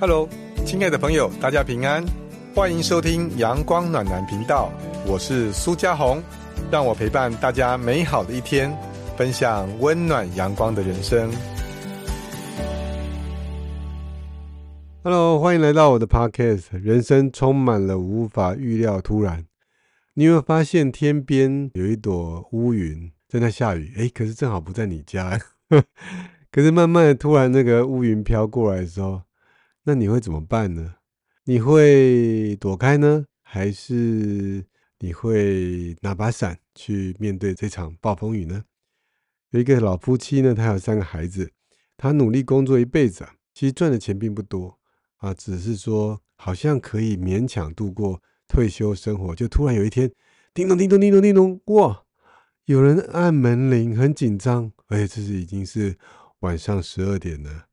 [0.00, 0.26] Hello，
[0.64, 2.02] 亲爱的朋友，大家平安，
[2.54, 4.72] 欢迎收听阳光暖男频道，
[5.06, 6.22] 我是苏家红，
[6.72, 8.74] 让我陪伴大家美好的一天，
[9.14, 11.30] 分享温暖阳光的人生。
[15.04, 16.80] Hello，欢迎来到我的 Podcast。
[16.82, 19.44] 人生充满了无法预料突然，
[20.14, 23.92] 你有没有发现天边有一朵乌云正在下雨？
[23.98, 25.38] 诶，可是正好不在你家，
[26.50, 29.20] 可是慢慢的突然那个乌云飘过来的时候。
[29.84, 30.96] 那你会怎么办呢？
[31.44, 34.64] 你会躲开呢，还是
[34.98, 38.64] 你会拿把伞去面对这场暴风雨呢？
[39.50, 41.50] 有一个老夫妻呢，他有三个孩子，
[41.96, 44.78] 他努力工作一辈子，其实赚的钱并不多
[45.16, 49.34] 啊，只是说好像可以勉强度过退休生活。
[49.34, 50.12] 就突然有一天，
[50.52, 52.04] 叮咚叮咚叮咚叮咚，哇，
[52.66, 55.96] 有人按门铃，很紧张，而且这是已经是
[56.40, 57.66] 晚上十二点了，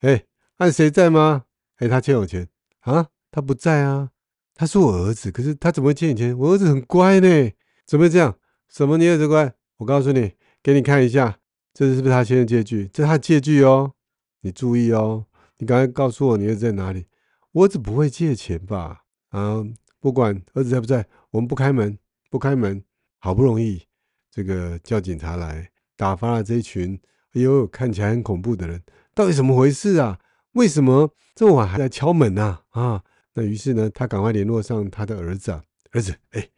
[0.00, 0.26] 哎。
[0.60, 1.46] 看谁在吗？
[1.76, 2.46] 哎，他欠我钱
[2.80, 3.08] 啊？
[3.30, 4.10] 他不在啊？
[4.54, 6.36] 他是我儿子，可是他怎么会欠你钱？
[6.36, 7.50] 我儿子很乖呢，
[7.86, 8.36] 怎么会这样？
[8.68, 9.54] 什么你儿子乖？
[9.78, 11.38] 我告诉你，给你看一下，
[11.72, 12.90] 这是不是他签的借据？
[12.92, 13.94] 这是他借据哦，
[14.42, 15.24] 你注意哦。
[15.56, 17.06] 你赶快告诉我你儿子在哪里？
[17.52, 19.04] 我儿子不会借钱吧？
[19.30, 19.64] 啊，
[19.98, 22.84] 不管儿子在不在，我们不开门，不开门。
[23.18, 23.82] 好不容易
[24.30, 27.00] 这个叫警察来打发了这一群，
[27.32, 28.82] 哎呦，看起来很恐怖的人，
[29.14, 30.18] 到底怎么回事啊？
[30.52, 32.60] 为什么这么晚还在敲门呢？
[32.70, 33.02] 啊，
[33.34, 35.62] 那于是呢，他赶快联络上他的儿子啊，
[35.92, 36.48] 儿子，哎，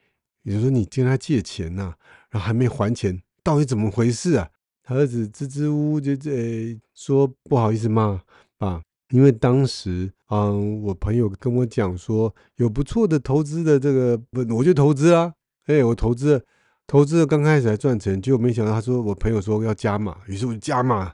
[0.42, 1.94] 也就是说你跟他借钱呐，
[2.30, 4.48] 然后还没还钱，到底怎么回事啊？
[4.82, 8.22] 他儿子支支吾吾就这说不好意思嘛，
[8.58, 14.20] 啊，因为当时嗯，我朋友跟我讲说有不错的投资的这个，
[14.56, 15.34] 我就投资啊，
[15.66, 16.44] 哎，我投资，
[16.86, 21.12] 投资刚开始还赚钱，结果没想到他说我朋友说要加码，于是我就加码，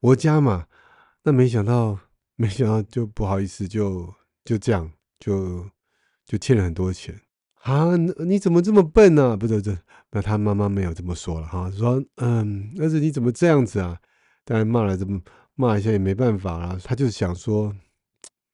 [0.00, 0.66] 我加码，
[1.22, 2.00] 那没想到。
[2.36, 4.12] 没想到就不好意思，就
[4.44, 5.68] 就这样，就
[6.24, 7.18] 就欠了很多钱
[7.62, 7.96] 啊！
[8.24, 9.36] 你怎么这么笨呢？
[9.36, 9.76] 不是，这
[10.10, 13.98] 那他妈妈没有这么说了哈，说嗯，儿子你怎么这样子啊？
[14.44, 15.20] 当然骂了，这么
[15.54, 16.78] 骂一下也没办法啊。
[16.84, 17.74] 他就想说，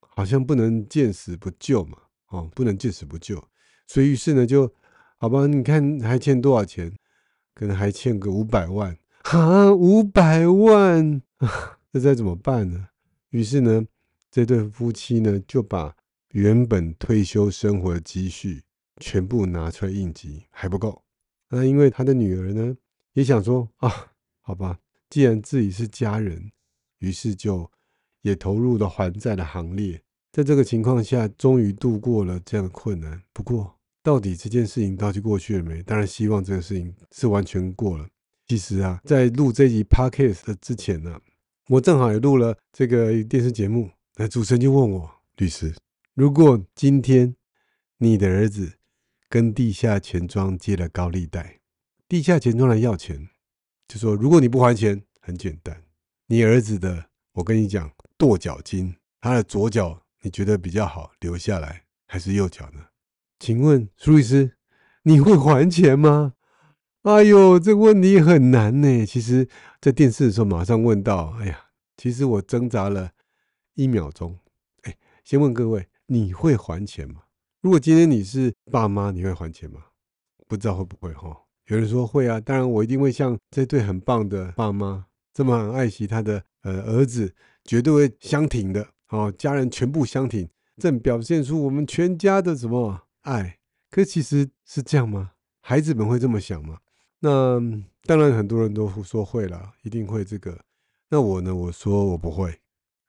[0.01, 1.99] 好像不能见死不救嘛，
[2.31, 3.43] 哦，不能见死不救，
[3.87, 4.73] 所以于是呢，就
[5.19, 6.93] 好吧，你看还欠多少钱？
[7.55, 11.21] 可能还欠个五百万啊，五百万，
[11.93, 12.89] 这再怎么办呢？
[13.33, 13.85] 于是呢，
[14.31, 15.97] 这对夫妻呢就把
[16.33, 18.63] 原本退休生活的积蓄
[18.99, 21.03] 全部拿出来应急，还不够。
[21.49, 22.77] 那因为他的女儿呢
[23.15, 24.79] 也想说啊，好吧，
[25.09, 26.53] 既然自己是家人，
[26.99, 27.71] 于是就
[28.21, 30.03] 也投入了还债的行列。
[30.31, 33.23] 在这个情况下，终于度过了这样的困难。
[33.33, 35.83] 不过，到底这件事情到底过去了没？
[35.83, 38.07] 当然希望这个事情是完全过了。
[38.47, 41.19] 其实啊，在录这集 podcast 的之前呢。
[41.69, 45.75] 我正好也录了这个电视节目，那主持人就问我律师：
[46.15, 47.37] 如果今天
[47.99, 48.79] 你的儿子
[49.29, 51.61] 跟地下钱庄借了高利贷，
[52.09, 53.29] 地下钱庄来要钱，
[53.87, 55.85] 就说如果你不还钱，很简单，
[56.27, 62.87] 你儿子的，我跟你讲，跺脚筋，他的左脚你觉得比较好留下来，还是右脚呢？
[63.39, 64.57] 请问苏律师，
[65.05, 66.35] 你会还钱吗？
[67.03, 69.05] 哎呦，这问题很难呢。
[69.05, 69.49] 其实，
[69.81, 71.59] 在电视的时候马上问到，哎呀，
[71.97, 73.11] 其实我挣扎了
[73.75, 74.39] 一秒钟。
[74.83, 77.23] 哎，先问各位，你会还钱吗？
[77.61, 79.81] 如果今天你是爸妈，你会还钱吗？
[80.47, 81.37] 不知道会不会哈？
[81.67, 87.35] 有人说会啊，当然我一定会像这对很棒的爸妈这么爱惜他的呃儿子，
[87.65, 88.87] 绝对会相挺的。
[89.09, 93.59] 哦，家人全部相挺，正表现出我们全家的什么爱。
[93.91, 95.33] 可其实是这样吗？
[95.61, 96.79] 孩子们会这么想吗？
[97.25, 97.61] 那
[98.03, 100.59] 当然，很多人都说会了，一定会这个。
[101.09, 101.55] 那我呢？
[101.55, 102.59] 我说我不会。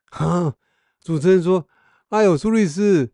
[0.06, 0.54] 哈，
[1.00, 1.66] 主持人说
[2.10, 3.10] ：“哎呦，苏律师，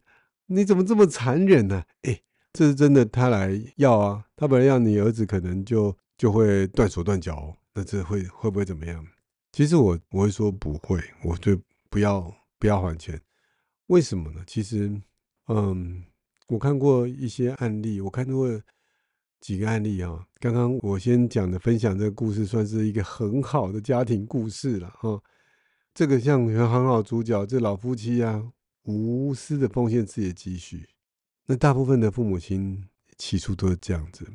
[0.47, 2.21] 你怎么这么残忍呢？”哎，
[2.53, 7.57] 这是真的，他来要啊，他本来要你儿子，可能就就会断手断脚。
[7.73, 9.03] 那这会会不会怎么样？
[9.53, 11.59] 其实我我会说不会，我就
[11.89, 13.19] 不要不要还钱。
[13.87, 14.45] 为什么呢？
[14.47, 15.01] 其实，
[15.47, 16.05] 嗯，
[16.49, 18.61] 我看过一些案例，我看过。
[19.41, 25.21] 几个案例啊，刚刚我先讲的分享这个故事，算是一个很好的家庭故事了哈。
[25.95, 28.43] 这个像很好主角，这老夫妻啊，
[28.85, 30.87] 无私的奉献自己的积蓄。
[31.47, 32.85] 那大部分的父母亲
[33.17, 34.27] 起初都是这样子。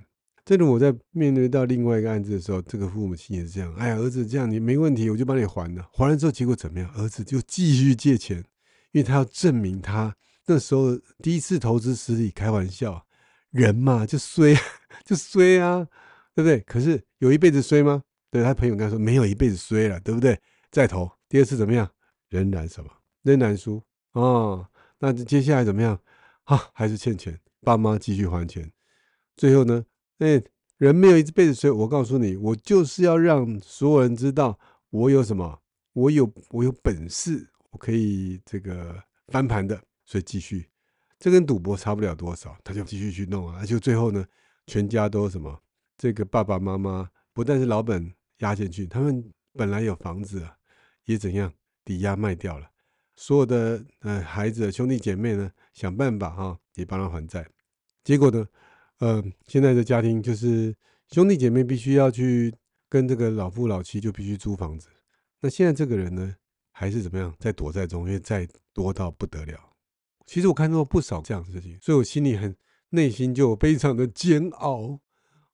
[0.43, 3.73] 正如我在面对到另外一个案子的时候，这个父母亲也是这样。
[3.75, 5.87] 哎呀，儿子这样你没问题，我就帮你还了。
[5.93, 6.89] 还了之后结果怎么样？
[6.95, 8.39] 儿子就继续借钱，
[8.91, 10.15] 因为他要证明他
[10.47, 12.31] 那时候第一次投资失利。
[12.31, 13.04] 开玩笑。
[13.55, 14.53] 人嘛，就衰，
[15.05, 15.87] 就衰啊，
[16.33, 16.59] 对不对？
[16.61, 18.03] 可是有一辈子衰吗？
[18.29, 20.37] 对他朋友跟他说，没有一辈子衰了，对不对？
[20.69, 21.89] 再投第二次怎么样？
[22.27, 22.91] 仍然什么？
[23.21, 23.81] 仍然输
[24.11, 24.67] 哦，
[24.99, 25.97] 那接下来怎么样？
[26.43, 28.69] 啊，还是欠钱，爸妈继续还钱。
[29.37, 29.85] 最后呢，
[30.19, 30.43] 哎，
[30.77, 31.71] 人没有一辈子衰。
[31.71, 34.59] 我告诉你，我就是要让所有人知道
[34.89, 35.61] 我有什么，
[35.93, 39.81] 我有我有本事，我可以这个翻盘的。
[40.07, 40.69] 所以继续，
[41.17, 43.65] 这跟赌博差不了多少，他就继续去弄啊。
[43.65, 44.25] 就最后呢，
[44.67, 45.61] 全家都什么？
[45.97, 50.57] 这个爸爸妈妈不但是老本压进去，他们本来有房子啊，
[51.05, 51.53] 也怎样
[51.83, 52.69] 抵押卖掉了。
[53.15, 57.47] 所有的呃孩子兄弟姐妹呢，想办法哈，也帮他还债。
[58.03, 58.45] 结果呢，
[58.99, 60.75] 呃，现在的家庭就是
[61.09, 62.53] 兄弟姐妹必须要去
[62.89, 64.89] 跟这个老夫老妻就必须租房子。
[65.39, 66.35] 那现在这个人呢，
[66.71, 69.74] 还是怎么样，在躲债中，因为债多到不得了。
[70.25, 72.55] 其实我看到不少这样的事情，所以我心里很
[72.89, 74.99] 内心就非常的煎熬。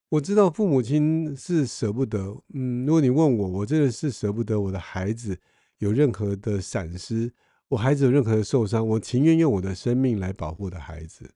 [0.10, 5.40] 我知道父母亲是舍不得，嗯，如果你问我，我真的是舍不得我的孩子
[5.78, 7.34] 有任何的闪失。
[7.70, 11.32] 我孩子有任何的受伤，我情愿用我的生命来保护的孩子。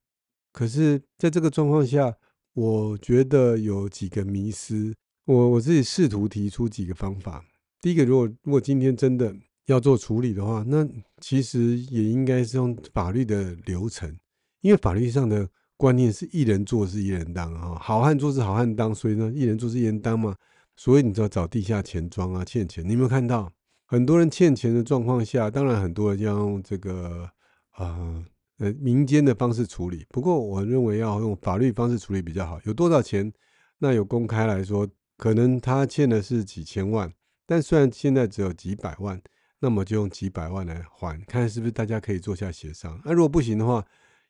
[0.52, 2.14] 可是，在这个状况下，
[2.54, 4.94] 我觉得有几个迷失。
[5.24, 7.46] 我我自己试图提出几个方法。
[7.80, 9.34] 第一个，如果如果今天真的
[9.66, 10.88] 要做处理的话，那
[11.20, 14.16] 其实也应该是用法律的流程，
[14.62, 15.48] 因为法律上的
[15.78, 20.36] 观念是一人做事一人当啊，好汉做事好汉当，所以呢，一人做事一人当嘛。
[20.78, 23.52] 所以你知道找地下钱庄啊，欠钱，你有没有看到？
[23.86, 27.30] 很多人欠钱的状况下，当然很多人要用这个
[27.72, 28.24] 啊
[28.58, 30.06] 呃民间的方式处理。
[30.10, 32.60] 不过我认为要用法律方式处理比较好。
[32.66, 33.32] 有多少钱？
[33.78, 37.14] 那有公开来说，可能他欠的是几千万，
[37.46, 39.22] 但虽然现在只有几百万，
[39.66, 43.02] 那么就用几百万来还，看是不是大家可以坐下协商。
[43.04, 43.84] 那如果不行的话，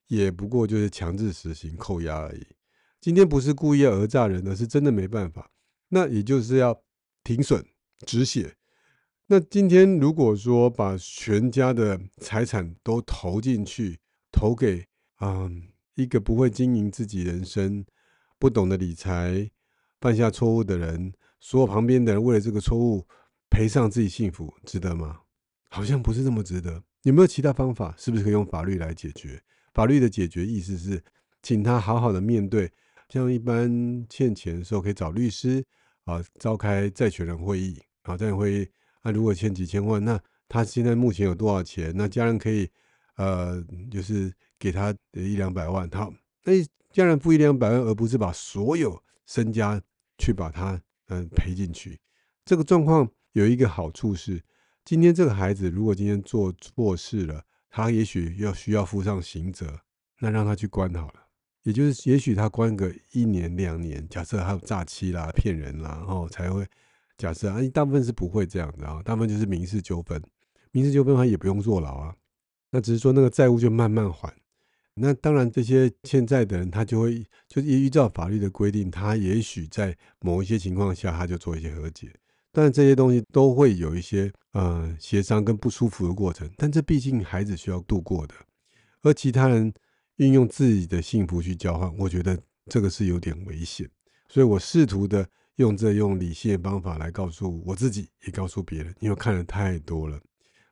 [0.08, 2.48] 也不过就是强制实行扣押而已。
[3.02, 5.52] 今天不是故意讹诈人，而是真的没办法。
[5.90, 6.82] 那也就是要
[7.22, 7.66] 停损
[8.06, 8.56] 止血。
[9.28, 14.00] 那今天如果说把全家的财产都投进去，
[14.32, 15.52] 投给啊
[15.96, 17.86] 一个不会经营自己人生、
[18.40, 19.52] 不懂得理财、
[20.00, 23.06] 犯下错误的人，所有旁边的人为了这个错误
[23.50, 25.20] 赔上自己幸福，值得吗？
[25.76, 26.82] 好像不是这么值得。
[27.04, 27.94] 有没有其他方法？
[27.98, 29.42] 是不是可以用法律来解决？
[29.74, 31.04] 法律的解决意思是，
[31.42, 32.72] 请他好好的面对，
[33.10, 35.62] 像一般欠钱的时候可以找律师
[36.06, 38.68] 啊，召开债权人会议啊，债权会议。
[39.04, 40.18] 那如果欠几千万，那
[40.48, 41.94] 他现在目前有多少钱？
[41.94, 42.70] 那家人可以，
[43.18, 43.62] 呃，
[43.92, 45.90] 就是给他一两百万。
[45.90, 46.12] 好，
[46.46, 46.54] 那
[46.92, 49.82] 家人付一两百万，而不是把所有身家
[50.18, 52.00] 去把他嗯赔进去。
[52.46, 54.42] 这个状况有一个好处是，
[54.86, 59.82] 今天这个孩子如果今天做错事了，他也许要需要负上刑责，
[60.20, 61.26] 那让他去关好了。
[61.64, 66.64] 也就是，也许他关个一年两年，假设还有诈欺啦、骗人啦，然后才会。
[67.18, 70.22] 假设啊，大部分是不会这样的啊，大部分就是民事纠纷，
[70.72, 72.16] 民事纠纷的话也不用坐牢啊，
[72.70, 74.32] 那只是说那个债务就慢慢还。
[74.94, 82.14] 那当然这些欠债的人他就会就是依照法律的规定，他也许在某一些情况下他就做一些和解，
[82.56, 88.34] 但这些东西都会有一些呃协商跟不舒服的过程，但这毕竟孩子需要度过的，
[89.02, 89.74] 而其他人
[90.16, 93.88] 运用自己的幸福去交换，我觉得这个是有点危险，
[94.30, 95.28] 所以我试图的。
[95.58, 100.20] 用这用理性的方法来告诉我自己，也告诉别人，因为看的太多了。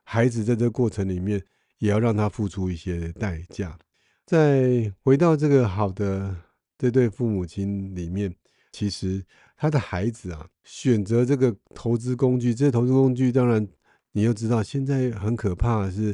[0.03, 1.41] 孩子在这过程里面，
[1.77, 3.79] 也要让他付出一些代价。
[4.25, 6.35] 再回到这个好的
[6.77, 8.35] 这对父母亲里面，
[8.73, 9.23] 其实
[9.63, 13.65] 他的孩子啊，选择这个投资工具，这投资工具，当然
[14.11, 16.13] 你又知道，现在很可怕的是，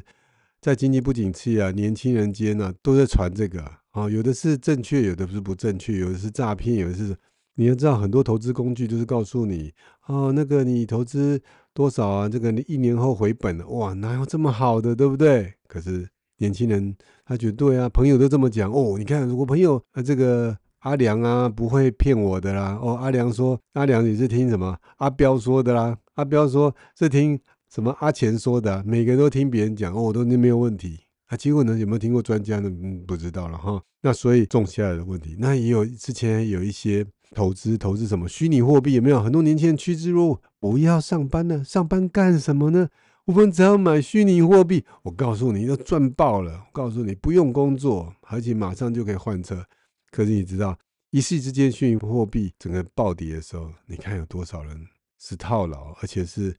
[0.62, 7.18] 在经济不景气啊，年轻人间呢都在传这个啊，有的是正确，有的不是不正确，有的是诈骗，有的是。
[7.56, 9.74] 你要知道，很多投资工具就是告诉你，
[10.06, 11.42] 哦，那个你投资
[11.74, 12.30] 多少啊？
[12.30, 15.52] 这个你一年后回本，哇，哪有这么好的，对不对？
[15.68, 18.96] 可是年轻人他觉得对啊，朋友都这么讲哦。
[19.00, 22.78] 你看，我朋友啊，这个阿良啊，不会骗我的啦。
[22.82, 24.78] 哦，阿良说，阿良你是听什么？
[24.98, 25.98] 阿彪说的啦。
[26.16, 27.96] 阿彪说是听什么？
[28.00, 28.84] 阿钱说的。
[28.86, 31.00] 每个人都听别人讲，哦，都没有问题。
[31.28, 32.70] 啊，结果呢，有没有听过专家呢？
[32.70, 33.82] 嗯，不知道了哈。
[34.02, 37.06] 那所以种下来的问题，那也有之前有一些。
[37.36, 39.22] 投资投资什么虚拟货币有没有？
[39.22, 42.90] 很多年轻人趋之若鹜，不要上班呢，上班干什么呢？
[43.26, 46.52] 我们只要买虚拟货币，我告诉你，要赚爆了。
[46.52, 49.64] 我告诉你，不用工作，而且马上就可以换车。
[50.12, 50.78] 可是你知道，
[51.12, 54.88] 一夕之间虚拟货币整个暴跌的时候，你看有多少人
[55.18, 56.56] 是套牢，而且是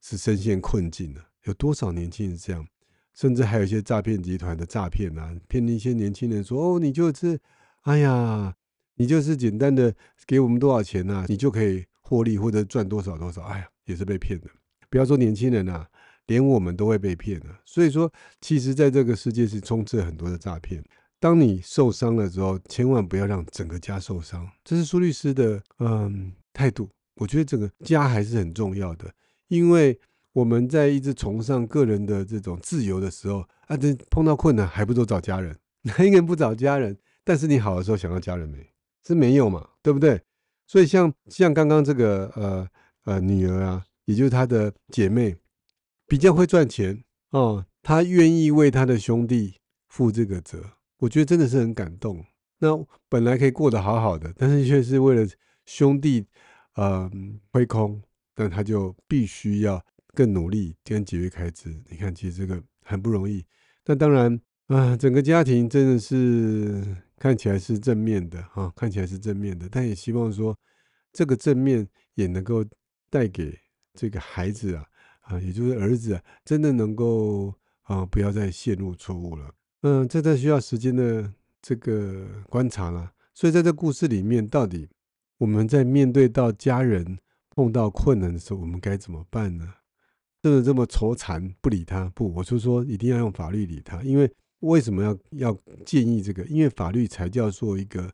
[0.00, 1.24] 是深陷困境的？
[1.44, 2.66] 有多少年轻人这样？
[3.14, 7.40] 甚至还有一些诈骗集团的诈骗啊，骗那些年轻人说：“哦，你就是，
[7.82, 8.54] 哎呀。”
[9.00, 9.94] 你就是简单的
[10.26, 13.42] 给我们多少钱呐，你就可以获利或者赚多少多少。
[13.42, 14.48] 哎呀，也是被骗的。
[14.90, 15.86] 不要说年轻人呐，
[16.26, 17.60] 连我们都会被骗啊。
[17.64, 20.82] 所以说，其实在这个世界是充斥很多的诈骗。
[21.20, 24.48] 当你受伤了之后，千万不要让整个家受伤。
[24.64, 26.88] 这是苏律师的嗯态度。
[27.16, 29.12] 我觉得整个家还是很重要的，
[29.48, 29.98] 因为
[30.32, 35.58] 我们在一直崇尚个人的这种自由的时候，啊，这碰到困难还不都找家人？
[35.82, 36.96] 哪 一个人不找家人？
[37.24, 38.64] 但是你好的时候想到家人没？
[39.04, 39.68] 是没有嘛？
[39.82, 40.20] 对不对？
[40.68, 42.68] 所以像像刚刚这个呃
[43.04, 45.34] 呃女儿啊，也就是她的姐妹，
[46.06, 49.56] 比较会赚钱哦，她愿意为她的兄弟
[49.88, 50.62] 负这个责。
[50.98, 52.24] 我觉得真的是很感动。
[52.58, 52.68] 那
[53.08, 55.26] 本来可以过得好好的，但是却是为了
[55.64, 56.26] 兄弟，
[56.74, 57.10] 呃，
[57.52, 58.02] 亏空，
[58.34, 61.68] 但他就必须要更努力，跟节约开支。
[61.88, 63.44] 你看，其实这个很不容易。
[63.84, 70.58] 那当然啊，整个家庭真的是看起来是正面的哈，看起来是正面的，但也希望说
[71.12, 72.64] 这个正面也能够
[73.08, 73.56] 带给
[73.94, 74.84] 这个孩子啊
[75.20, 79.54] 啊，也就是儿子啊，真的能够啊，不要再陷入错误了。
[79.82, 81.32] 嗯，这在需要时间的
[81.62, 83.12] 这个观察了。
[83.34, 84.88] 所以在这故事里面，到底
[85.38, 87.18] 我们在面对到家人
[87.50, 89.74] 碰到困难的时候，我们该怎么办呢？
[90.42, 92.10] 真的这么愁缠不理他？
[92.14, 94.02] 不，我就说一定要用法律理他。
[94.02, 94.28] 因为
[94.60, 96.44] 为什么要要建议这个？
[96.46, 98.10] 因为法律才叫做一个，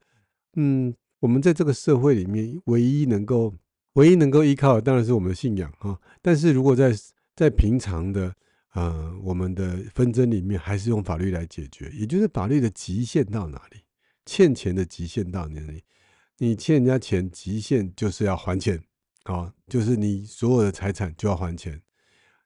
[0.57, 3.55] 嗯，我们在这个社会里面唯一能够
[3.95, 5.99] 唯一能够依靠的，当然是我们的信仰啊。
[6.21, 6.95] 但是如果在
[7.35, 8.35] 在平常的
[8.75, 13.79] 呃，我们的纷争里面还是用法律来解决，也就是法律的极限到哪里，
[14.27, 15.83] 欠钱的极限到哪里？
[16.39, 18.83] 你欠人家钱，极限就是要还钱，
[19.23, 21.81] 啊，就是你所有的财产就要还钱。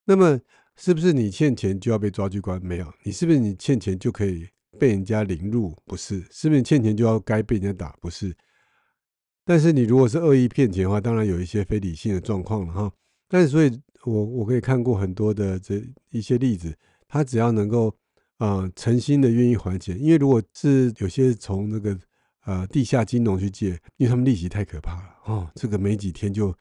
[0.04, 0.38] 那么，
[0.76, 2.62] 是不是你欠钱就要被抓去关？
[2.62, 4.46] 没有，你是不是你欠钱就可以
[4.78, 5.74] 被人家凌辱？
[5.86, 7.96] 不是，是不是欠钱就要该被人家打？
[8.02, 8.36] 不是。
[9.46, 12.92] 但是你如果是恶意骗钱的话，当然有一些非理性的状况了哈。
[13.28, 13.80] 但是所以。
[14.04, 16.74] 我我可以看过很多的这一些例子，
[17.08, 17.94] 他只要能够
[18.38, 21.98] 啊诚心的愿意还钱，因为如果是有些从那个
[22.46, 26.54] 呃地下金融去借，因为他们利息太可怕了哦，这个没几天就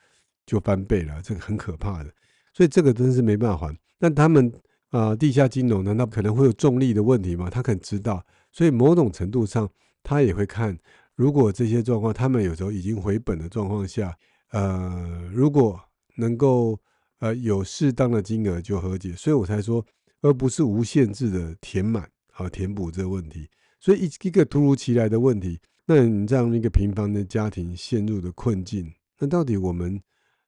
[0.47, 2.11] 就翻倍了，这个很可怕的，
[2.53, 3.77] 所以这个真是没办法还。
[3.99, 4.51] 但他们
[4.89, 7.49] 啊地下金融难道可能会有重力的问题吗？
[7.49, 8.21] 他可能知道，
[8.51, 9.69] 所以某种程度上
[10.03, 10.77] 他也会看，
[11.15, 14.13] 如果这些状况他们有时候已经回本的状况下，
[14.51, 15.79] 呃，如果
[16.17, 16.77] 能够。
[17.19, 19.83] 呃，有适当的金额就和解，所以我才说，
[20.21, 23.49] 而不是无限制的填满啊，填补这个问题。
[23.79, 29.99] 所以一一个突如其来的问题，那你这样一个平凡的家庭陷入的困境，那到底我们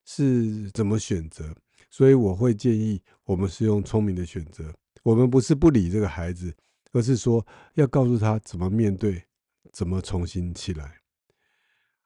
[0.06, 1.52] 是怎么选择？
[1.90, 4.72] 所以我会建议我们是用聪明的选择，
[5.02, 6.54] 我们不是不理这个孩子，
[6.92, 9.24] 而是说要告诉他怎么面对，
[9.72, 11.00] 怎么重新起来。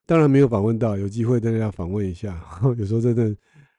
[0.05, 2.41] 当然没有访问到，有机会大家要访问一下，
[2.77, 3.35] 有时候真的。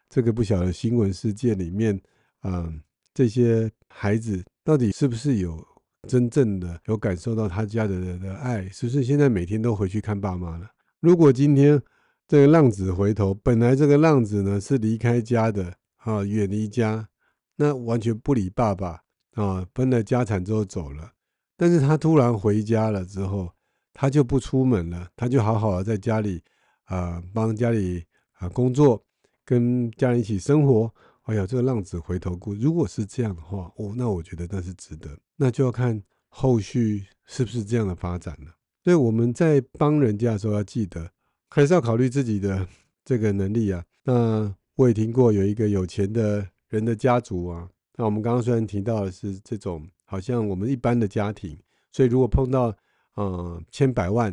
[0.08, 2.00] 这个不小的新闻事件里面，
[2.40, 2.72] 啊，
[3.12, 5.66] 这些孩子到底是不是有
[6.08, 8.68] 真正的有感受到他家的的爱？
[8.68, 10.70] 是不是现在每天都回去看爸妈了？
[11.00, 11.80] 如果今天
[12.28, 17.08] 这个浪子回头，本来这个浪子呢是离开家的啊，远离家，
[17.56, 19.00] 那完全不理爸爸
[19.32, 21.12] 啊，分了家产之后走了。
[21.56, 23.52] 但是他突然回家了之后，
[23.92, 26.42] 他就不出门了，他就好好的在家里
[26.84, 29.04] 啊，帮家里啊工作。
[29.44, 38.54] 跟家人一起生活，哎呀，这个浪子回头顾，如果是这样的话，哦，那我觉得那是值得，那就要看后续是不是这样的发展了。
[38.82, 41.10] 所以我们在帮人家的时候，要记得
[41.48, 42.66] 还是要考虑自己的
[43.04, 43.84] 这个能力啊。
[44.02, 51.58] 那我也听过有一个有钱的人的家族啊，那我们刚刚虽然提到的是这种好像我们一般的家庭，
[51.92, 52.76] 所以如果碰到
[53.16, 54.30] 嗯千百万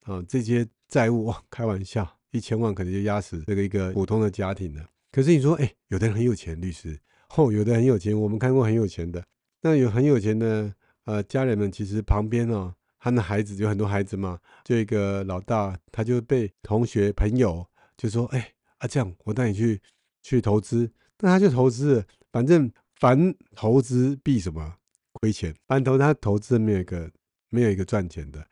[0.00, 2.08] 啊这些债务，哇，开玩笑。
[2.32, 4.84] 一千万可能就压死这个一个普通的家庭了。
[5.12, 6.98] 可是你说，哎，有的人很有钱，律师，
[7.36, 9.22] 哦，有的很有钱，我们看过很有钱的。
[9.60, 10.74] 那有很有钱的
[11.04, 17.64] 呃家人们，其实旁边哦，他的孩子有很多孩子嘛，就一个老大，他就被同学朋友
[17.98, 19.78] 就说，哎啊这样，我带你去
[20.22, 24.76] 去投资，那他就投资，反正凡投资必什么
[25.12, 27.10] 亏钱，凡投他投资没有一个
[27.50, 28.42] 没有一个赚钱的。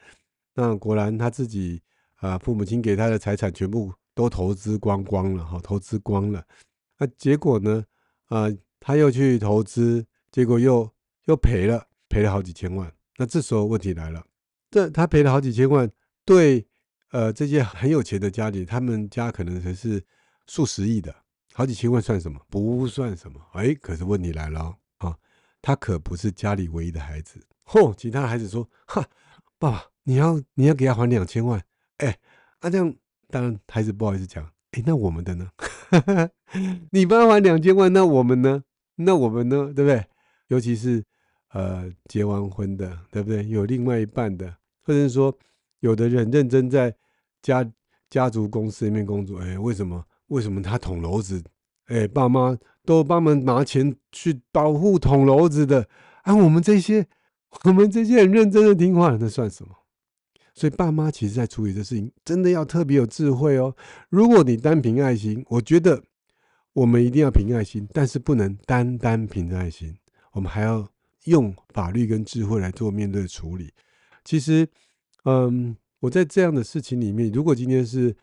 [0.54, 1.80] 那果然他自己。
[2.20, 6.44] 啊，父母亲给他的财产全部都投资光光了，哈，投资光了。
[6.98, 7.84] 那结果呢？
[8.26, 8.46] 啊，
[8.78, 10.88] 他又去投资，结果又
[11.24, 12.92] 又赔了，赔了好几千万。
[13.16, 14.24] 那这时候问题来了，
[14.70, 15.90] 这他赔了好几千万，
[16.24, 16.66] 对，
[17.10, 20.02] 呃，这些很有钱的家里，他们家可能才是
[20.46, 21.14] 数十亿的，
[21.54, 22.40] 好几千万算什么？
[22.48, 23.40] 不算什么。
[23.52, 25.16] 哎，可是问题来了，啊，
[25.60, 27.44] 他可不是家里唯一的孩子。
[27.64, 29.04] 嚯，其他孩子说，哈，
[29.58, 31.60] 爸爸，你要你要给他还两千万。
[32.00, 32.18] 哎，
[32.60, 32.94] 啊这样，
[33.28, 34.44] 当然孩子不好意思讲。
[34.72, 35.48] 哎，那我们的呢？
[36.92, 38.62] 你帮他还两千万，那我们呢？
[38.96, 40.04] 那我们呢，对不对？
[40.48, 41.04] 尤其是
[41.52, 43.46] 呃结完婚的，对不对？
[43.48, 44.46] 有另外一半的，
[44.82, 45.36] 或者是说
[45.80, 46.94] 有的人认真在
[47.42, 47.68] 家
[48.08, 50.04] 家族公司里面工作，哎，为什么？
[50.28, 51.42] 为什么他捅娄子？
[51.86, 55.88] 哎，爸妈都帮忙拿钱去保护捅娄子的，
[56.22, 57.04] 啊，我们这些
[57.64, 59.74] 我们这些很认真的听话，那算什么？
[60.60, 63.74] 所以爸妈其实在处理这事情，真的要特别有智慧哦。
[64.10, 66.04] 如果你单凭爱心，我觉得
[66.74, 69.96] 我们一定要凭爱心，但是不能单单凭着爱心，
[70.32, 70.86] 我们还要
[71.24, 73.72] 用法律跟智慧来做面对处理。
[74.22, 74.68] 其实，
[75.24, 78.14] 嗯，我在这样的事情里面，如果今天是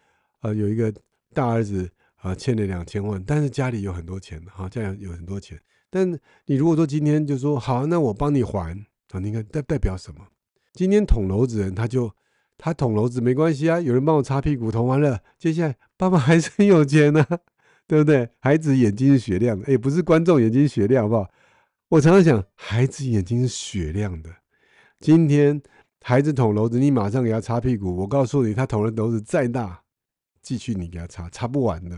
[0.42, 0.94] 呃有一个
[1.34, 6.08] 大儿子啊欠了两千万，但是家里有很多钱哈，家里有很多钱，但
[6.46, 8.80] 你如果说今天就说好，那我帮你还
[9.10, 10.24] 啊，你看代代表什么？
[10.74, 12.16] 今天捅娄子人他就。
[12.58, 17.26] 他捅娄子没关系啊，有人帮我擦屁股，捅完了，接下来爸爸还是很有钱呢，
[17.86, 18.30] 对不对？
[18.40, 21.30] 孩子眼睛是雪亮的，哎，不是观众眼睛是雪亮，好不好？
[21.90, 24.30] 我常常想，孩子眼睛是雪亮的。
[25.00, 25.62] 今天
[26.02, 29.84] 孩子捅娄子，你马上给他擦屁股，我告诉你，他捅的娄子再大，
[30.42, 31.98] 继续你给他擦，擦不完的。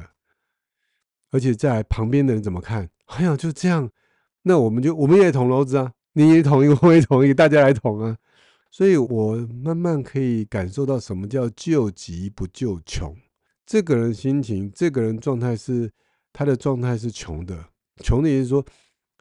[1.31, 2.89] 而且在旁边的人怎么看？
[3.05, 3.89] 哎呀，就这样，
[4.43, 8.17] 那我们就我们也捅娄子啊，你也捅一个，我也捅一个，大家来捅啊。
[8.71, 13.15] 所以我慢慢可以感受到什么叫救急不救穷。
[13.65, 15.91] 这个人心情，这个人状态是
[16.33, 17.65] 他的状态是穷的，
[18.03, 18.65] 穷的意思说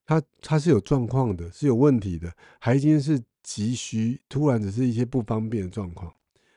[0.07, 6.13] 他他是有状况的，是有问题的，还已经是急需，突然只是一些不方便的状况。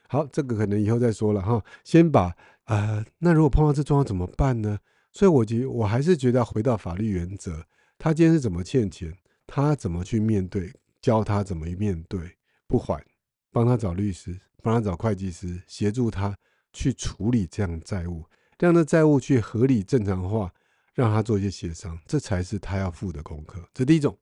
[0.08, 1.62] 好，这个可能以后再说了哈。
[1.84, 2.34] 先把
[2.64, 4.78] 呃，那如果碰到这状况怎么办呢？
[5.10, 7.64] 所以我觉我还是觉得回到法律原则，
[7.98, 9.14] 他今天是怎么欠钱，
[9.46, 12.36] 他怎么去面对，教他怎么去面对。
[12.66, 13.04] 不还，
[13.50, 16.36] 帮他找律师，帮他找会计师，协助他
[16.72, 18.24] 去处理这样债务，
[18.58, 20.52] 让这债务去合理正常化，
[20.94, 23.62] 让他做一些协商，这才是他要付的功课。
[23.74, 24.16] 这第一种。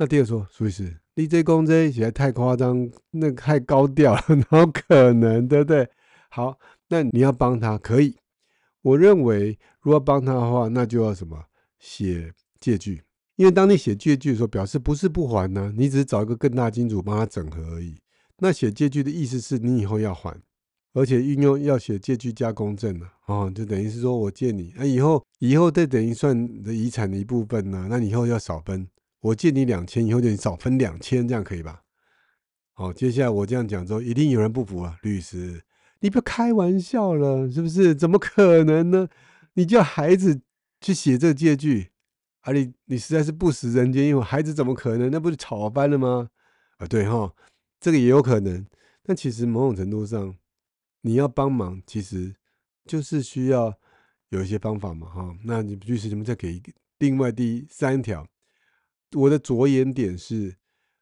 [0.00, 5.90] 那第二说，苏律师，你这公这写的太夸张，那太高调了， 哪有可能，对不对？
[6.30, 8.16] 好，那你要帮他可以。
[8.82, 11.46] 我认为，如果帮他的话，那就要什么
[11.80, 13.02] 写借据。
[13.38, 17.94] 因为当你写借据的时候，表示不是不还呢，你只是找一个更大金主帮他整合而已。
[18.38, 20.36] 那写借据的意思是你以后要还，
[20.92, 28.88] 而且运用要写借据加公证了哦，就等于是说我借你，那以后以后再等于算的遗产的一部分呢，那你以后要少分，
[29.20, 31.82] 我借你两千，以后就少分两千，这样可以吧？
[32.72, 35.62] 好，接下来我这样讲之后，一定有人不服啊，律师，
[36.00, 37.94] 你不要开玩笑了，是不是？
[37.94, 39.08] 怎么可能呢？
[39.54, 40.40] 你叫孩子
[40.80, 41.90] 去写这借据？
[42.42, 45.10] 啊，你你实在是不食人间烟火，孩子怎么可能？
[45.10, 46.30] 那不是吵翻了吗？
[46.78, 47.34] 啊，对哈，
[47.80, 48.64] 这个也有可能。
[49.02, 50.36] 但其实某种程度上，
[51.00, 52.36] 你要帮忙，其实
[52.84, 53.76] 就是需要
[54.28, 55.36] 有一些方法嘛，哈。
[55.44, 58.26] 那你律师，你们再给一个另外第三条，
[59.16, 60.56] 我的着眼点是，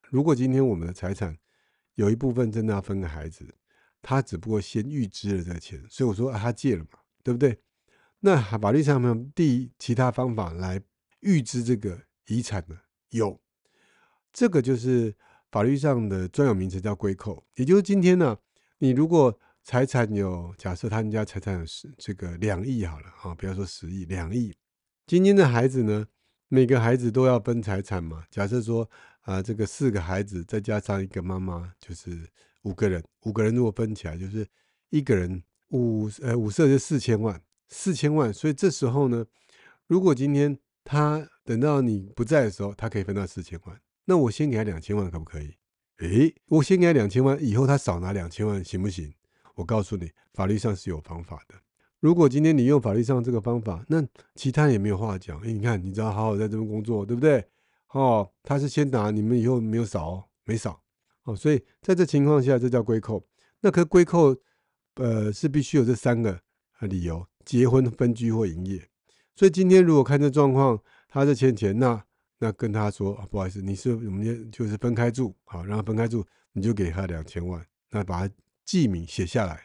[0.09, 1.37] 如果今天我们的财产
[1.94, 3.55] 有一部分真的要分给孩子，
[4.01, 7.59] 他只不过先预支了这个钱，所以我说啊他借了嘛，对不对？
[8.20, 10.83] 那法律上面第其他方法来。
[11.27, 12.79] 预支这个遗产呢？
[13.11, 13.41] 有，
[14.33, 15.15] 这个就是
[15.51, 17.45] 法律上的专有名词，叫归扣。
[17.57, 18.39] 也就是今天呢，
[18.79, 24.55] 你如果财产有，假设他们家财产有十这个两亿好了啊，不要说十亿，两亿。
[25.05, 26.07] 今天的孩子呢，
[26.49, 28.25] 每个孩子都要分财产嘛。
[28.31, 28.89] 假设说
[29.23, 32.31] 啊，这个四个孩子再加上一个妈妈，就是
[32.62, 33.03] 五个人。
[33.23, 34.47] 五个人如果分起来，就是
[34.91, 38.33] 一个人五呃五色就四千万，四千万。
[38.33, 39.27] 所以这时候呢，
[39.89, 40.57] 如果今天
[40.88, 43.81] 他等到你不在的时候，他可以分到四千万。
[44.05, 45.57] 那我先给他两千万，可不可以？
[45.99, 49.12] 诶，我先给他两千万，以后他少拿两千万，行不行？
[49.57, 51.57] 我告诉你，法律上是有方法的。
[51.99, 55.40] 如果今天你用法律上这个方法，那其他也没有话讲。
[55.40, 57.44] 诶，你看，你只要好好在这边工作，对不对？
[57.90, 60.81] 哦，他是先拿，你们以后没有少，没少。
[61.25, 63.27] 哦，所以在这情况下，这叫归扣。
[63.61, 64.37] 那可归扣，
[64.94, 66.40] 呃，是必须有这三个
[66.81, 68.88] 理由：结婚、分居或营业。
[69.37, 72.03] 所以今天如果看这状况，他是欠钱，那
[72.38, 79.62] 那跟他说啊，不好意思，你是我们就是分开住，好，让他分开住，你就给他两千万，那把他记名写下来。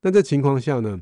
[0.00, 1.00] 那这情况下呢，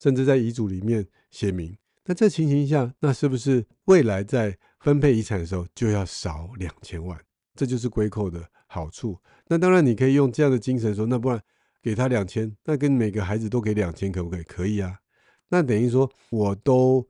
[0.00, 7.20] 甚至在遗嘱里面写明，那这情形下，那是不是未来在分配遗产的时候就要少两千万？
[7.56, 9.18] 这就是归扣的好处。
[9.48, 11.42] 那当然你可以用这样的精神说，那不然
[11.82, 14.42] 给他两千，那跟每个孩子都给两千，可不可以？
[14.44, 15.00] 可以啊。
[15.48, 17.08] 那等于说我都。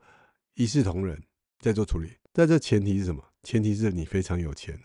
[0.59, 1.17] 一视同仁
[1.61, 3.23] 在做处理，但这前提是什么？
[3.45, 4.77] 前提是你非常有钱，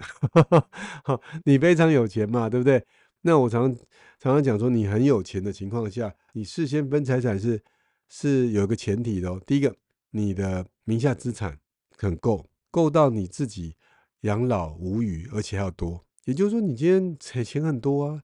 [1.45, 2.85] 你非常有钱嘛，对不对？
[3.21, 3.73] 那我常
[4.19, 7.59] 常常讲说，你很有钱的情况下，你事先分财产是
[8.07, 9.41] 是有个前提的哦。
[9.47, 9.75] 第一个，
[10.11, 11.57] 你的名下资产
[11.97, 13.75] 很够，够到你自己
[14.21, 16.05] 养老无余，而且还要多。
[16.25, 18.21] 也就是说，你今天钱钱很多啊，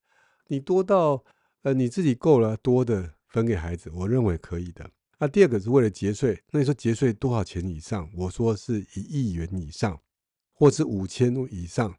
[0.50, 1.24] 你多到
[1.64, 4.92] 呃你自己够了，多的分给孩子，我认为可以的。
[5.20, 8.10] 那第二个是为了节税，那你说节税多少钱以上？
[8.16, 10.00] 我说是一亿元以上，
[10.54, 11.94] 或是五千以上。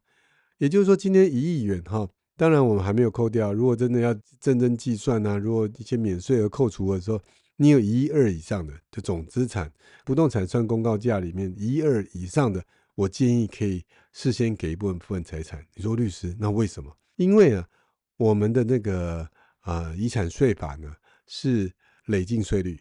[0.57, 3.53] 也就是说，今天一亿元哈，当然我们还没有扣掉。
[3.53, 7.21] 如果真的要真正计算呢，如果一些免税额扣除的时候，
[7.57, 9.71] 你有一亿二以上的就总资产，
[10.05, 15.63] 不动产算公告价里面一亿二以上的，我建议可以事先给一部分部分财产。
[15.75, 16.91] 你说律师，那为什么？
[17.17, 17.69] 因为啊，
[18.17, 19.29] 我们的那个
[19.61, 20.91] 啊遗产税法呢
[21.27, 21.71] 是
[22.07, 22.81] 累进税率。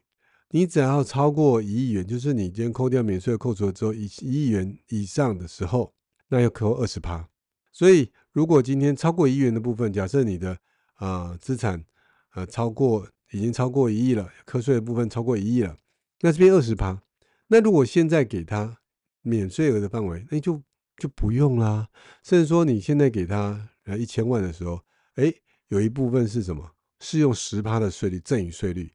[0.51, 5.93] 你只要超过一亿元，就是你今天扣掉免税扣除之后一一亿元以上的时候，
[6.29, 7.29] 那要扣二十趴。
[7.71, 10.57] 所以如果今天超过一亿元的部分，假设你的
[10.95, 11.85] 啊资产
[12.33, 15.77] 呃超过已经超过一亿了，课税的部分超过一亿了，
[16.21, 16.99] 那这边二十趴。
[17.47, 18.79] 那如果现在给他
[19.21, 20.61] 免税额的范围，那就
[20.97, 21.87] 就不用啦。
[22.23, 24.81] 甚至说你现在给他呃一千万的时候，
[25.15, 25.31] 哎，
[25.67, 26.71] 有一部分是什么？
[26.99, 28.91] 适用十趴的税率，赠与税率。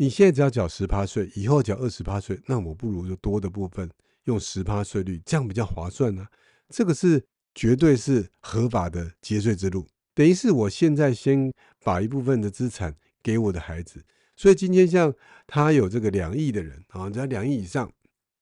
[0.00, 3.90] 你现在只要缴十趴税，以后缴二十趴税，那我不如就多的部分
[4.24, 6.24] 用十趴税率，这样比较划算呢。
[6.68, 7.20] 这个是
[7.52, 9.84] 绝对是合法的节税之路。
[10.14, 14.04] 等于是我现在先把一部分的资产给我的孩子，
[14.36, 15.12] 所以今天像
[15.48, 17.92] 他有这个两亿的人啊，只要两亿以上，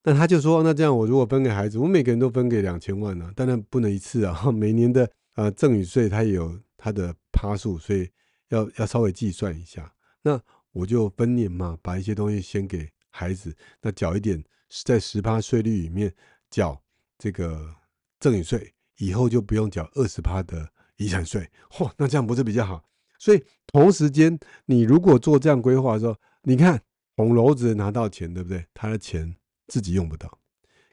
[0.04, 8.10] 那他就说，那这样我如果分给孩子，我每个人都分给两千万呢，当然不能一次啊， 每年的呃赠与税它也有它的趴数，所以
[8.50, 9.90] 要要稍微计算一下。
[10.22, 10.38] 那
[10.76, 14.44] 我就分年嘛，把一些东西先给孩子，那缴一点
[14.84, 16.12] 在十趴税率里面
[16.50, 16.78] 缴
[17.16, 17.74] 这个
[18.20, 21.48] 赠与税，以后就不用缴二十趴的遗产税。
[21.70, 22.84] 嚯，那这样不是比较好？
[23.18, 26.82] 所以同时间，你如果做这样规划的时候，你看
[27.16, 28.66] 红楼子拿到钱，对不对？
[28.74, 29.34] 他的钱
[29.68, 30.38] 自己用不到，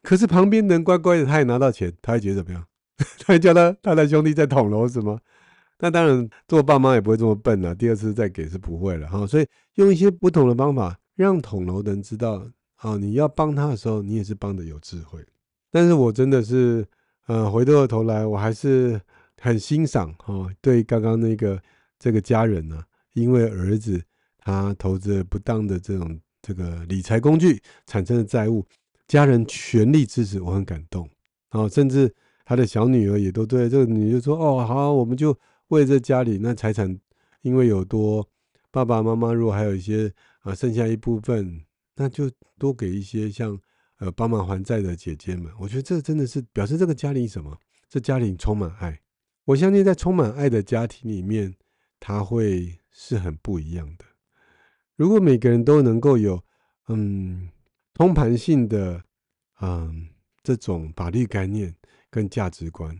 [0.01, 2.65] 可是旁边人乖乖的，他也拿到钱，他会觉得怎么样？
[3.19, 5.19] 他会叫他他的兄弟在捅娄子吗？
[5.79, 7.75] 那当然，做爸妈也不会这么笨了。
[7.75, 9.27] 第二次再给是不会了哈。
[9.27, 15.19] 所以用一些不同的方法，让捅楼的人知道，啊，你要帮他的时候，你也是帮的有智慧。
[15.69, 16.85] 但是我真的是，
[17.27, 19.01] 呃，回过头来，我还是
[19.41, 21.61] 很欣赏哈，对刚刚那个
[21.99, 22.81] 这个家人呢，
[23.13, 24.01] 因为儿子
[24.37, 28.65] 他投资不当的这种这个理财工具产生的债务，
[29.07, 31.09] 家人全力支持，我很感动。
[31.51, 32.13] 哦，甚至
[32.45, 35.37] 他的小女儿也都对这个女就说，哦，好，我们就。
[35.73, 36.99] 为这家里那财产，
[37.41, 38.29] 因为有多，
[38.69, 43.59] 爸爸妈妈如果还有一些啊，剩下一部分，那就多给一些像
[43.97, 45.51] 呃帮忙还债的姐姐们。
[45.59, 47.57] 我觉得这真的是表示这个家庭什么？
[47.89, 49.01] 这家庭充满爱。
[49.45, 51.51] 我相信在充满爱的家庭里面，
[51.99, 54.05] 他会是很不一样的。
[54.95, 56.39] 如果每个人都能够有
[56.87, 57.49] 嗯
[57.95, 59.03] 通盘性的
[59.59, 60.07] 嗯
[60.43, 61.75] 这种法律概念
[62.11, 62.95] 跟价值观，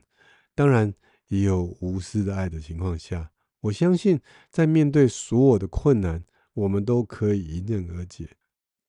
[0.56, 0.92] 当然。
[1.34, 8.30] 也有无私的爱的情况下，我相信在面对所有的困难，我们都可以迎刃而解。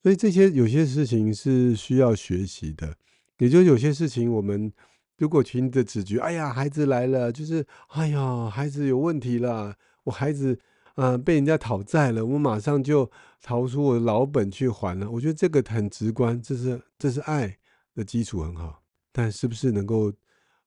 [0.02, 2.98] 所以这些有些事情是需要学习的，
[3.38, 4.70] 也就有些事情我们
[5.16, 10.60] 如果凭着直觉，哎呀，孩子来了，就是哎呀，孩子有问题了，我孩子
[10.96, 15.10] 啊被人家讨债了，我马上就逃出我的老本去还了。
[15.10, 17.56] 我觉得这个很直观，这是这是爱
[17.94, 20.12] 的基础很好，但是不是能够？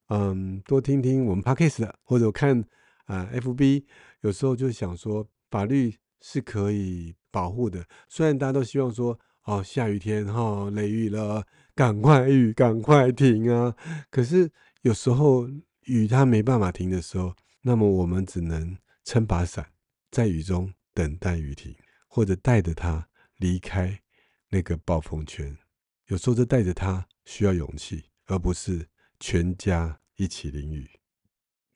[0.08, 2.64] 嗯，多听听我们 podcast 的，或者看
[3.04, 3.84] 啊 FB，
[4.22, 7.84] 有时候就想说，法律是可以保护的。
[8.08, 11.44] 虽然大家都希望说，哦，下雨天哈，雷雨了，
[11.74, 13.74] 赶快雨赶快停啊。
[14.10, 14.50] 可是
[14.82, 15.46] 有时候
[15.84, 19.66] 雨它没办法停的时候，那么我们只能撑把伞，
[20.10, 21.74] 在雨中等待雨停，
[22.06, 24.00] 或者带着它离开
[24.48, 25.56] 那个暴风圈。
[26.06, 28.88] 有时候这带着它需要勇气，而不是。
[29.20, 30.88] 全家一起淋雨。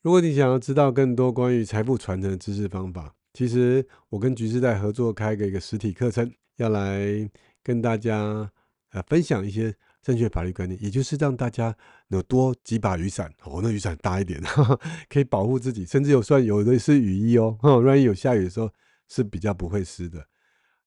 [0.01, 7.29] 如果你想要知道更多关于财富传承的知识方法，其实我跟橘子代合作开个一个实体课程，要来
[7.63, 8.51] 跟大家
[8.91, 11.73] 呃分享一些正确法律观念，也就是让大家
[12.09, 14.41] 有多几把雨伞，哦，那雨伞大一点，
[15.09, 18.69] 可以保护自己，甚至有算有的是雨衣 哦，万一有下雨的时候
[19.07, 20.27] 是比较不会湿的。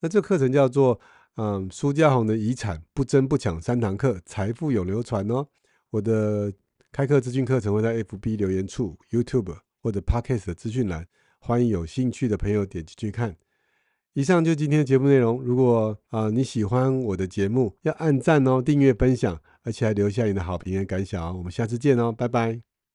[0.01, 1.01] 那这课程叫做
[1.37, 5.49] 嗯苏家红的遗产不争不抢三堂课，财富有流传哦。
[5.97, 6.53] 我的
[6.93, 11.07] 开课资讯课程会在 FB 留言处、YouTube 或者 Podcast 的资讯栏，
[11.39, 13.35] 欢迎有兴趣的朋友点进去看。
[14.13, 15.43] 以上就今天的节目内容。
[15.43, 21.35] 如果啊你喜欢我的节目，要按赞哦、订阅、分享，而且还留下你的好评和感想哦。
[21.39, 22.76] 我们下次见哦，拜拜。